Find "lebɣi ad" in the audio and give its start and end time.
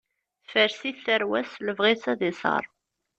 1.65-2.21